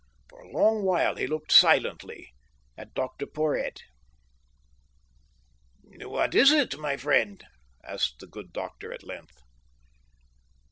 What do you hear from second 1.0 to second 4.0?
he looked silently at Dr. Porhoët.